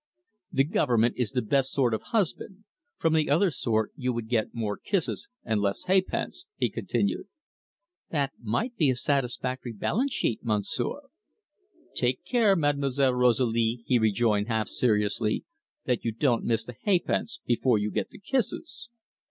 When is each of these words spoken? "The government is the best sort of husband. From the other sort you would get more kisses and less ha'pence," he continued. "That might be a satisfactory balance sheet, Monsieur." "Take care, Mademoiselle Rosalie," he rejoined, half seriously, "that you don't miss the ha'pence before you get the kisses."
"The 0.51 0.63
government 0.63 1.13
is 1.15 1.29
the 1.29 1.43
best 1.43 1.69
sort 1.71 1.93
of 1.93 2.01
husband. 2.01 2.63
From 2.97 3.13
the 3.13 3.29
other 3.29 3.51
sort 3.51 3.91
you 3.95 4.11
would 4.13 4.29
get 4.29 4.51
more 4.51 4.75
kisses 4.75 5.29
and 5.43 5.61
less 5.61 5.83
ha'pence," 5.83 6.47
he 6.57 6.71
continued. 6.71 7.27
"That 8.09 8.31
might 8.41 8.75
be 8.75 8.89
a 8.89 8.95
satisfactory 8.95 9.73
balance 9.73 10.11
sheet, 10.11 10.39
Monsieur." 10.43 11.01
"Take 11.93 12.25
care, 12.25 12.55
Mademoiselle 12.55 13.13
Rosalie," 13.13 13.83
he 13.85 13.99
rejoined, 13.99 14.47
half 14.47 14.69
seriously, 14.69 15.43
"that 15.85 16.03
you 16.03 16.11
don't 16.11 16.45
miss 16.45 16.63
the 16.63 16.73
ha'pence 16.83 17.39
before 17.45 17.77
you 17.77 17.91
get 17.91 18.09
the 18.09 18.17
kisses." 18.17 18.89